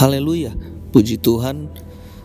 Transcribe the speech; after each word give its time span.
Haleluya, 0.00 0.56
puji 0.96 1.20
Tuhan. 1.20 1.68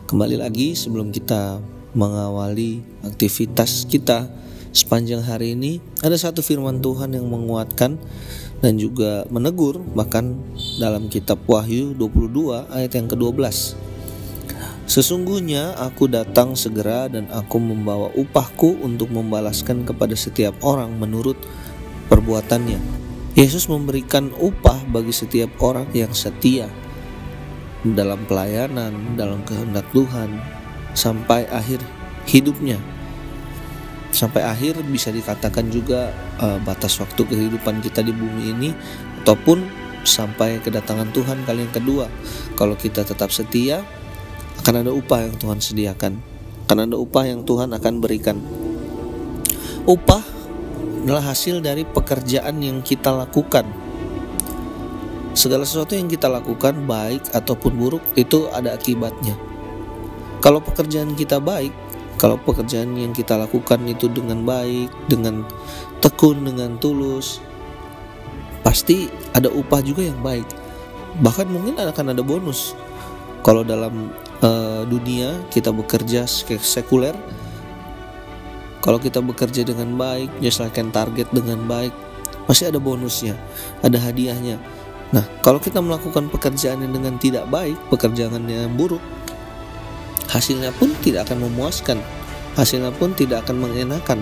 Kembali 0.07 0.39
lagi 0.39 0.79
sebelum 0.79 1.11
kita 1.11 1.59
mengawali 1.91 2.79
aktivitas 3.03 3.83
kita 3.91 4.31
sepanjang 4.71 5.19
hari 5.19 5.59
ini, 5.59 5.83
ada 5.99 6.15
satu 6.15 6.39
firman 6.39 6.79
Tuhan 6.79 7.11
yang 7.11 7.27
menguatkan 7.27 7.99
dan 8.63 8.79
juga 8.79 9.27
menegur 9.27 9.83
bahkan 9.91 10.39
dalam 10.79 11.11
kitab 11.11 11.43
Wahyu 11.51 11.91
22 11.99 12.63
ayat 12.71 12.95
yang 12.95 13.11
ke-12. 13.11 13.43
Sesungguhnya 14.87 15.75
aku 15.75 16.07
datang 16.07 16.55
segera 16.55 17.11
dan 17.11 17.27
aku 17.27 17.59
membawa 17.59 18.07
upahku 18.15 18.87
untuk 18.87 19.11
membalaskan 19.11 19.83
kepada 19.83 20.15
setiap 20.15 20.55
orang 20.63 20.95
menurut 20.95 21.35
perbuatannya. 22.07 22.79
Yesus 23.35 23.67
memberikan 23.67 24.31
upah 24.39 24.79
bagi 24.87 25.11
setiap 25.11 25.51
orang 25.59 25.91
yang 25.91 26.15
setia 26.15 26.71
dalam 27.93 28.25
pelayanan, 28.25 29.13
dalam 29.13 29.45
kehendak 29.45 29.85
Tuhan 29.93 30.41
sampai 30.97 31.45
akhir 31.53 31.83
hidupnya. 32.25 32.81
Sampai 34.09 34.47
akhir 34.47 34.79
bisa 34.87 35.11
dikatakan 35.11 35.69
juga 35.69 36.09
uh, 36.39 36.57
batas 36.63 36.97
waktu 36.97 37.27
kehidupan 37.27 37.83
kita 37.83 38.01
di 38.01 38.15
bumi 38.15 38.55
ini 38.55 38.69
ataupun 39.21 39.67
sampai 40.07 40.63
kedatangan 40.63 41.11
Tuhan 41.11 41.43
kali 41.43 41.67
yang 41.67 41.75
kedua. 41.75 42.07
Kalau 42.55 42.79
kita 42.79 43.03
tetap 43.03 43.29
setia, 43.29 43.83
akan 44.63 44.87
ada 44.87 44.91
upah 44.95 45.27
yang 45.27 45.35
Tuhan 45.35 45.59
sediakan. 45.59 46.13
Akan 46.65 46.77
ada 46.81 46.95
upah 46.95 47.27
yang 47.27 47.43
Tuhan 47.43 47.75
akan 47.75 47.93
berikan. 47.99 48.39
Upah 49.85 50.23
adalah 51.05 51.35
hasil 51.35 51.61
dari 51.61 51.85
pekerjaan 51.85 52.57
yang 52.65 52.81
kita 52.81 53.13
lakukan 53.13 53.84
Segala 55.35 55.67
sesuatu 55.67 55.99
yang 55.99 56.07
kita 56.07 56.31
lakukan, 56.31 56.87
baik 56.87 57.35
ataupun 57.35 57.75
buruk, 57.75 58.03
itu 58.15 58.47
ada 58.55 58.71
akibatnya. 58.71 59.35
Kalau 60.39 60.63
pekerjaan 60.63 61.11
kita 61.11 61.43
baik, 61.43 61.75
kalau 62.15 62.39
pekerjaan 62.39 62.95
yang 62.95 63.11
kita 63.11 63.35
lakukan 63.35 63.83
itu 63.83 64.07
dengan 64.07 64.47
baik, 64.47 64.87
dengan 65.11 65.43
tekun, 65.99 66.47
dengan 66.47 66.79
tulus, 66.79 67.43
pasti 68.63 69.11
ada 69.35 69.51
upah 69.51 69.83
juga 69.83 70.07
yang 70.07 70.23
baik. 70.23 70.47
Bahkan 71.19 71.51
mungkin 71.51 71.83
akan 71.83 72.15
ada 72.15 72.23
bonus. 72.23 72.71
Kalau 73.43 73.67
dalam 73.67 74.15
uh, 74.39 74.87
dunia 74.87 75.35
kita 75.51 75.75
bekerja 75.75 76.23
sekuler, 76.63 77.13
kalau 78.79 79.03
kita 79.03 79.19
bekerja 79.19 79.67
dengan 79.67 79.99
baik, 79.99 80.31
menyelesaikan 80.39 80.95
target 80.95 81.27
dengan 81.35 81.59
baik, 81.67 81.91
pasti 82.47 82.71
ada 82.71 82.79
bonusnya, 82.79 83.35
ada 83.83 83.99
hadiahnya 83.99 84.84
Nah, 85.15 85.23
kalau 85.39 85.63
kita 85.63 85.79
melakukan 85.79 86.27
pekerjaan 86.27 86.83
yang 86.83 86.91
dengan 86.91 87.15
tidak 87.15 87.47
baik, 87.47 87.79
pekerjaan 87.87 88.35
yang 88.51 88.75
buruk, 88.75 88.99
hasilnya 90.27 90.75
pun 90.75 90.91
tidak 90.99 91.31
akan 91.31 91.47
memuaskan, 91.47 92.03
hasilnya 92.59 92.91
pun 92.91 93.15
tidak 93.15 93.47
akan 93.47 93.63
mengenakan. 93.63 94.19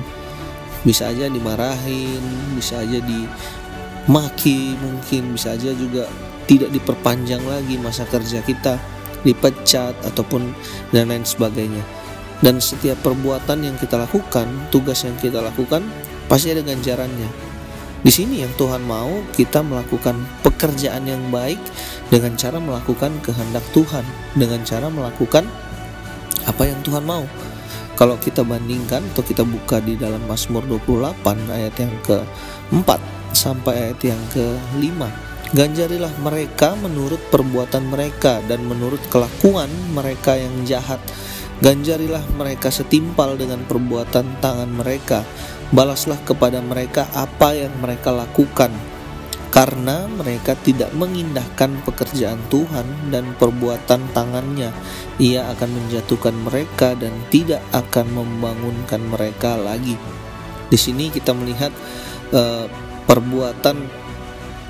Bisa 0.86 1.10
aja 1.10 1.26
dimarahin, 1.26 2.22
bisa 2.54 2.86
aja 2.86 3.02
dimaki, 3.02 4.78
mungkin 4.78 5.34
bisa 5.34 5.58
aja 5.58 5.74
juga 5.74 6.06
tidak 6.46 6.70
diperpanjang 6.70 7.42
lagi 7.42 7.74
masa 7.82 8.06
kerja 8.06 8.46
kita, 8.46 8.78
dipecat 9.26 9.98
ataupun 10.14 10.54
dan 10.94 11.10
lain 11.10 11.26
sebagainya. 11.26 11.82
Dan 12.46 12.62
setiap 12.62 13.02
perbuatan 13.02 13.66
yang 13.66 13.80
kita 13.82 13.98
lakukan, 13.98 14.46
tugas 14.70 15.02
yang 15.08 15.18
kita 15.18 15.42
lakukan 15.42 15.82
pasti 16.30 16.54
ada 16.54 16.62
ganjarannya 16.62 17.53
di 18.04 18.12
sini 18.12 18.44
yang 18.44 18.52
Tuhan 18.60 18.84
mau 18.84 19.24
kita 19.32 19.64
melakukan 19.64 20.20
pekerjaan 20.44 21.08
yang 21.08 21.24
baik 21.32 21.60
dengan 22.12 22.36
cara 22.36 22.60
melakukan 22.60 23.16
kehendak 23.24 23.64
Tuhan, 23.72 24.04
dengan 24.36 24.60
cara 24.68 24.92
melakukan 24.92 25.48
apa 26.44 26.64
yang 26.68 26.84
Tuhan 26.84 27.08
mau. 27.08 27.24
Kalau 27.96 28.20
kita 28.20 28.44
bandingkan 28.44 29.08
atau 29.16 29.24
kita 29.24 29.48
buka 29.48 29.80
di 29.80 29.96
dalam 29.96 30.20
Mazmur 30.28 30.68
28 30.68 31.24
ayat 31.48 31.76
yang 31.80 31.96
ke-4 32.04 32.90
sampai 33.32 33.74
ayat 33.88 34.00
yang 34.04 34.22
ke-5. 34.36 35.00
Ganjarilah 35.56 36.12
mereka 36.20 36.76
menurut 36.76 37.22
perbuatan 37.32 37.88
mereka 37.88 38.44
dan 38.52 38.68
menurut 38.68 39.00
kelakuan 39.08 39.72
mereka 39.96 40.36
yang 40.36 40.66
jahat. 40.68 41.00
Ganjarilah 41.64 42.26
mereka 42.36 42.68
setimpal 42.68 43.40
dengan 43.40 43.64
perbuatan 43.64 44.44
tangan 44.44 44.68
mereka 44.68 45.24
balaslah 45.74 46.22
kepada 46.22 46.62
mereka 46.62 47.10
apa 47.18 47.58
yang 47.58 47.74
mereka 47.82 48.14
lakukan, 48.14 48.70
karena 49.50 50.06
mereka 50.06 50.54
tidak 50.54 50.94
mengindahkan 50.94 51.82
pekerjaan 51.82 52.38
Tuhan 52.54 53.10
dan 53.10 53.34
perbuatan 53.38 54.14
tangannya. 54.14 54.70
Ia 55.18 55.50
akan 55.58 55.70
menjatuhkan 55.74 56.34
mereka 56.46 56.94
dan 56.94 57.14
tidak 57.34 57.62
akan 57.74 58.06
membangunkan 58.14 59.02
mereka 59.02 59.58
lagi. 59.58 59.98
Di 60.70 60.78
sini 60.78 61.10
kita 61.10 61.34
melihat 61.34 61.70
uh, 62.34 62.66
perbuatan 63.06 63.78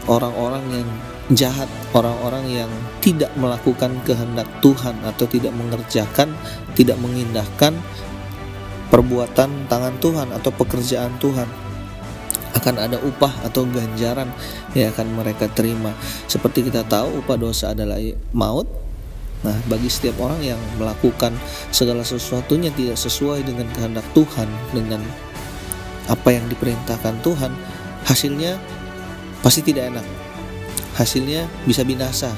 orang-orang 0.07 0.83
yang 0.83 0.89
jahat, 1.31 1.71
orang-orang 1.95 2.43
yang 2.51 2.71
tidak 2.99 3.31
melakukan 3.39 3.95
kehendak 4.03 4.47
Tuhan 4.59 4.99
atau 5.07 5.23
tidak 5.31 5.55
mengerjakan, 5.55 6.35
tidak 6.75 6.99
mengindahkan 6.99 7.79
perbuatan 8.93 9.65
tangan 9.65 9.97
Tuhan 9.97 10.29
atau 10.37 10.53
pekerjaan 10.53 11.17
Tuhan 11.17 11.49
akan 12.53 12.75
ada 12.77 13.01
upah 13.01 13.41
atau 13.41 13.65
ganjaran 13.65 14.29
yang 14.77 14.93
akan 14.93 15.17
mereka 15.17 15.49
terima. 15.49 15.97
Seperti 16.29 16.69
kita 16.69 16.85
tahu 16.85 17.25
upah 17.25 17.41
dosa 17.41 17.73
adalah 17.73 17.97
maut. 18.37 18.69
Nah, 19.41 19.57
bagi 19.67 19.89
setiap 19.89 20.21
orang 20.23 20.39
yang 20.39 20.61
melakukan 20.77 21.33
segala 21.73 22.05
sesuatunya 22.05 22.71
tidak 22.71 22.95
sesuai 22.95 23.43
dengan 23.43 23.67
kehendak 23.73 24.05
Tuhan, 24.15 24.47
dengan 24.71 25.01
apa 26.07 26.29
yang 26.31 26.45
diperintahkan 26.47 27.19
Tuhan, 27.25 27.51
hasilnya 28.07 28.55
pasti 29.43 29.65
tidak 29.65 29.91
enak. 29.91 30.05
Hasilnya 30.95 31.49
bisa 31.65 31.81
binasa, 31.83 32.31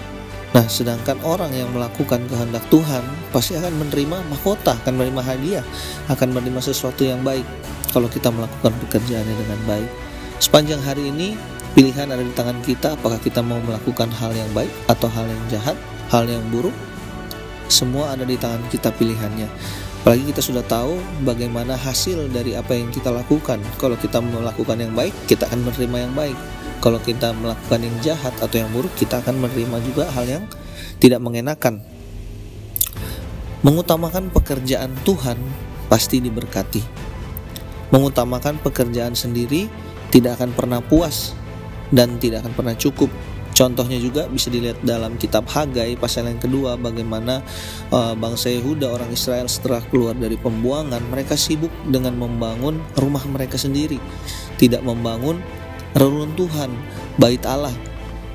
Nah, 0.55 0.71
sedangkan 0.71 1.19
orang 1.27 1.51
yang 1.51 1.67
melakukan 1.75 2.23
kehendak 2.31 2.63
Tuhan 2.71 3.03
pasti 3.35 3.59
akan 3.59 3.75
menerima 3.75 4.23
mahkota, 4.31 4.79
akan 4.87 4.95
menerima 4.95 5.21
hadiah, 5.27 5.65
akan 6.07 6.31
menerima 6.31 6.63
sesuatu 6.63 7.03
yang 7.03 7.19
baik 7.27 7.43
kalau 7.91 8.07
kita 8.07 8.31
melakukan 8.31 8.71
pekerjaannya 8.87 9.35
dengan 9.35 9.59
baik. 9.67 9.91
Sepanjang 10.39 10.79
hari 10.79 11.11
ini, 11.11 11.35
pilihan 11.75 12.07
ada 12.07 12.23
di 12.23 12.31
tangan 12.31 12.63
kita 12.63 12.95
apakah 12.95 13.19
kita 13.19 13.43
mau 13.43 13.59
melakukan 13.59 14.07
hal 14.15 14.31
yang 14.31 14.47
baik 14.55 14.71
atau 14.87 15.11
hal 15.11 15.27
yang 15.27 15.43
jahat, 15.51 15.75
hal 16.07 16.23
yang 16.23 16.43
buruk. 16.47 16.71
Semua 17.67 18.13
ada 18.13 18.23
di 18.23 18.37
tangan 18.37 18.65
kita 18.69 18.93
pilihannya. 18.93 19.49
Apalagi 20.05 20.29
kita 20.29 20.41
sudah 20.41 20.61
tahu 20.61 21.01
bagaimana 21.25 21.73
hasil 21.73 22.29
dari 22.29 22.53
apa 22.53 22.77
yang 22.77 22.93
kita 22.93 23.09
lakukan. 23.09 23.57
Kalau 23.81 23.97
kita 23.97 24.21
melakukan 24.21 24.77
yang 24.77 24.93
baik, 24.93 25.13
kita 25.25 25.49
akan 25.49 25.65
menerima 25.65 25.97
yang 26.09 26.13
baik 26.13 26.37
kalau 26.85 27.01
kita 27.01 27.33
melakukan 27.33 27.81
yang 27.81 27.97
jahat 28.05 28.29
atau 28.37 28.61
yang 28.61 28.69
buruk 28.69 28.93
kita 28.93 29.17
akan 29.17 29.41
menerima 29.41 29.81
juga 29.81 30.05
hal 30.13 30.29
yang 30.29 30.45
tidak 31.01 31.17
mengenakan 31.17 31.81
mengutamakan 33.65 34.29
pekerjaan 34.29 34.93
Tuhan 35.01 35.41
pasti 35.89 36.21
diberkati 36.21 36.85
mengutamakan 37.89 38.61
pekerjaan 38.61 39.17
sendiri 39.17 39.65
tidak 40.13 40.37
akan 40.37 40.53
pernah 40.53 40.77
puas 40.85 41.33
dan 41.89 42.21
tidak 42.21 42.45
akan 42.45 42.53
pernah 42.53 42.75
cukup 42.77 43.09
Contohnya 43.55 43.95
juga 43.95 44.27
bisa 44.27 44.51
dilihat 44.51 44.83
dalam 44.83 45.15
kitab 45.15 45.47
Hagai 45.47 45.95
pasal 45.95 46.27
yang 46.27 46.43
kedua 46.43 46.75
bagaimana 46.75 47.39
uh, 47.87 48.11
bangsa 48.11 48.51
Yehuda 48.51 48.91
orang 48.91 49.15
Israel 49.15 49.47
setelah 49.47 49.79
keluar 49.87 50.11
dari 50.11 50.35
pembuangan 50.35 50.99
mereka 51.07 51.39
sibuk 51.39 51.71
dengan 51.87 52.19
membangun 52.19 52.83
rumah 52.99 53.23
mereka 53.31 53.55
sendiri, 53.55 53.95
tidak 54.59 54.83
membangun 54.83 55.39
reruntuhan 55.95 56.67
bait 57.15 57.41
Allah. 57.47 57.71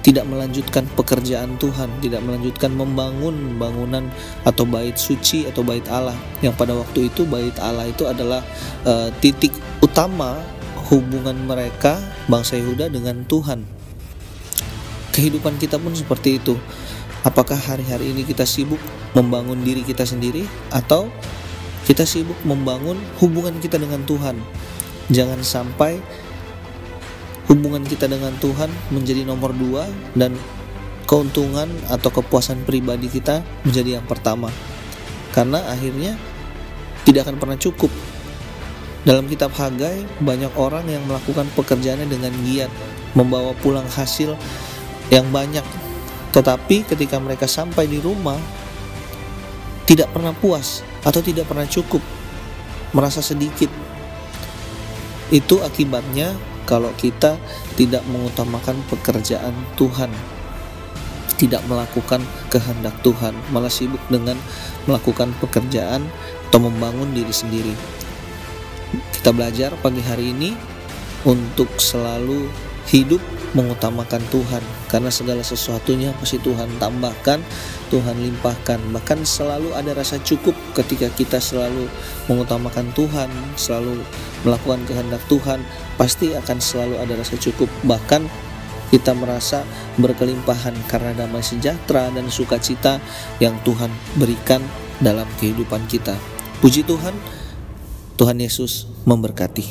Tidak 0.01 0.25
melanjutkan 0.25 0.89
pekerjaan 0.97 1.61
Tuhan, 1.61 1.93
tidak 2.01 2.25
melanjutkan 2.25 2.73
membangun 2.73 3.61
bangunan 3.61 4.09
atau 4.49 4.65
bait 4.65 4.97
suci 4.97 5.45
atau 5.45 5.61
bait 5.61 5.85
Allah. 5.93 6.17
Yang 6.41 6.57
pada 6.57 6.73
waktu 6.73 7.13
itu 7.13 7.29
bait 7.29 7.53
Allah 7.61 7.85
itu 7.85 8.09
adalah 8.09 8.41
uh, 8.89 9.13
titik 9.21 9.53
utama 9.85 10.41
hubungan 10.89 11.37
mereka 11.45 12.01
bangsa 12.33 12.57
Yehuda 12.57 12.89
dengan 12.89 13.29
Tuhan. 13.29 13.80
Kehidupan 15.11 15.59
kita 15.59 15.77
pun 15.77 15.95
seperti 15.95 16.39
itu. 16.39 16.55
Apakah 17.21 17.59
hari-hari 17.59 18.17
ini 18.17 18.25
kita 18.25 18.49
sibuk 18.49 18.81
membangun 19.13 19.61
diri 19.61 19.85
kita 19.85 20.09
sendiri 20.09 20.49
atau 20.73 21.13
kita 21.85 22.09
sibuk 22.09 22.37
membangun 22.49 22.97
hubungan 23.21 23.53
kita 23.61 23.77
dengan 23.77 24.01
Tuhan? 24.09 24.41
Jangan 25.11 25.43
sampai 25.45 26.01
hubungan 27.51 27.83
kita 27.83 28.07
dengan 28.07 28.31
Tuhan 28.39 28.71
menjadi 28.95 29.27
nomor 29.27 29.51
dua 29.51 29.91
dan 30.15 30.39
keuntungan 31.11 31.67
atau 31.91 32.15
kepuasan 32.15 32.63
pribadi 32.63 33.11
kita 33.11 33.43
menjadi 33.67 33.99
yang 33.99 34.07
pertama 34.07 34.47
karena 35.35 35.59
akhirnya 35.67 36.15
tidak 37.03 37.27
akan 37.27 37.43
pernah 37.43 37.59
cukup 37.59 37.91
dalam 39.03 39.27
kitab 39.27 39.51
Hagai 39.59 40.07
banyak 40.23 40.55
orang 40.55 40.87
yang 40.87 41.03
melakukan 41.11 41.51
pekerjaannya 41.59 42.07
dengan 42.07 42.31
giat 42.47 42.71
membawa 43.19 43.51
pulang 43.59 43.91
hasil 43.91 44.39
yang 45.11 45.27
banyak 45.29 45.67
Tetapi 46.31 46.87
ketika 46.87 47.19
mereka 47.19 47.51
sampai 47.51 47.91
di 47.91 47.99
rumah, 47.99 48.39
tidak 49.83 50.15
pernah 50.15 50.31
puas 50.31 50.87
atau 51.03 51.19
tidak 51.19 51.51
pernah 51.51 51.67
cukup, 51.67 51.99
merasa 52.95 53.19
sedikit. 53.19 53.67
Itu 55.35 55.59
akibatnya 55.67 56.31
kalau 56.71 56.95
kita 56.95 57.35
tidak 57.75 58.07
mengutamakan 58.07 58.79
pekerjaan 58.87 59.51
Tuhan, 59.75 60.15
tidak 61.35 61.67
melakukan 61.67 62.23
kehendak 62.47 62.95
Tuhan, 63.03 63.35
malah 63.51 63.73
sibuk 63.73 64.03
dengan 64.07 64.39
melakukan 64.87 65.35
pekerjaan 65.43 66.07
atau 66.47 66.63
membangun 66.63 67.11
diri 67.11 67.35
sendiri. 67.35 67.75
Kita 69.19 69.35
belajar 69.35 69.75
pagi 69.83 70.03
hari 70.07 70.31
ini 70.31 70.55
untuk 71.27 71.75
selalu 71.83 72.47
hidup 72.87 73.40
mengutamakan 73.53 74.23
Tuhan 74.31 74.63
karena 74.87 75.11
segala 75.11 75.43
sesuatunya 75.43 76.15
pasti 76.19 76.39
Tuhan 76.39 76.71
tambahkan, 76.79 77.43
Tuhan 77.91 78.17
limpahkan. 78.23 78.79
Bahkan 78.95 79.27
selalu 79.27 79.75
ada 79.75 79.95
rasa 79.95 80.23
cukup 80.23 80.55
ketika 80.79 81.11
kita 81.15 81.43
selalu 81.43 81.91
mengutamakan 82.31 82.95
Tuhan, 82.95 83.31
selalu 83.59 84.03
melakukan 84.47 84.81
kehendak 84.87 85.23
Tuhan, 85.27 85.63
pasti 85.99 86.33
akan 86.35 86.59
selalu 86.63 86.95
ada 87.03 87.19
rasa 87.19 87.35
cukup. 87.39 87.67
Bahkan 87.83 88.51
kita 88.91 89.15
merasa 89.15 89.63
berkelimpahan 90.03 90.75
karena 90.91 91.15
damai 91.15 91.47
sejahtera 91.47 92.11
dan 92.11 92.27
sukacita 92.27 92.99
yang 93.39 93.55
Tuhan 93.63 93.91
berikan 94.19 94.59
dalam 94.99 95.27
kehidupan 95.39 95.87
kita. 95.87 96.19
Puji 96.59 96.85
Tuhan, 96.85 97.15
Tuhan 98.19 98.37
Yesus 98.37 98.91
memberkati. 99.07 99.65